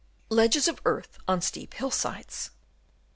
[0.29, 2.49] Ledges of earth on steep hillsides.